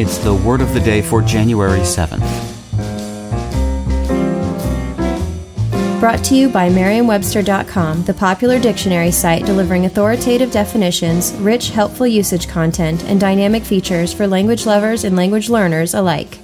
[0.00, 2.20] It's the word of the day for January 7th.
[5.98, 12.46] Brought to you by Merriam-Webster.com, the popular dictionary site delivering authoritative definitions, rich, helpful usage
[12.46, 16.38] content, and dynamic features for language lovers and language learners alike.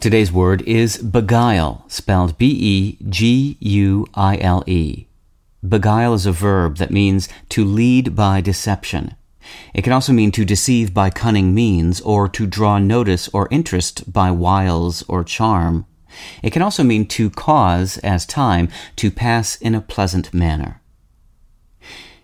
[0.00, 5.08] Today's word is beguile, spelled B E G U I L E.
[5.62, 9.14] Beguile is a verb that means to lead by deception.
[9.74, 14.12] It can also mean to deceive by cunning means or to draw notice or interest
[14.12, 15.86] by wiles or charm.
[16.42, 20.80] It can also mean to cause, as time, to pass in a pleasant manner.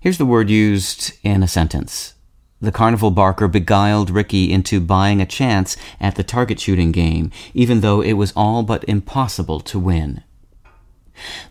[0.00, 2.14] Here's the word used in a sentence.
[2.60, 7.80] The carnival barker beguiled Ricky into buying a chance at the target shooting game, even
[7.80, 10.22] though it was all but impossible to win.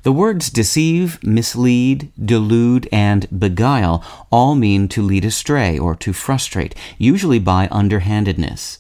[0.04, 6.76] The words deceive, mislead, delude, and beguile all mean to lead astray or to frustrate,
[6.98, 8.80] usually by underhandedness.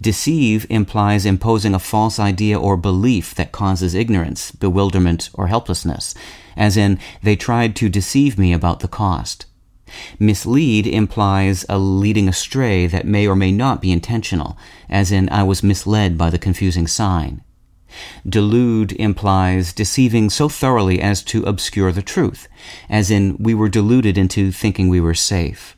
[0.00, 6.14] Deceive implies imposing a false idea or belief that causes ignorance, bewilderment, or helplessness,
[6.56, 9.46] as in, they tried to deceive me about the cost.
[10.18, 14.56] Mislead implies a leading astray that may or may not be intentional,
[14.88, 17.42] as in, I was misled by the confusing sign.
[18.28, 22.48] Delude implies deceiving so thoroughly as to obscure the truth,
[22.88, 25.76] as in, we were deluded into thinking we were safe.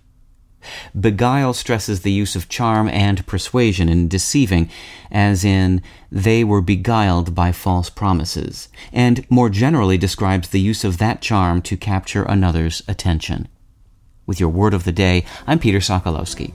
[0.98, 4.70] Beguile stresses the use of charm and persuasion in deceiving,
[5.10, 10.98] as in, they were beguiled by false promises, and more generally describes the use of
[10.98, 13.48] that charm to capture another's attention.
[14.26, 16.54] With your word of the day, I'm Peter Sokolowski.